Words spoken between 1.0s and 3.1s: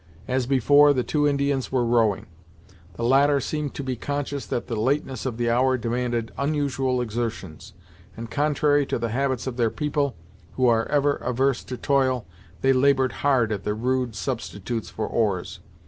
two Indians were rowing. The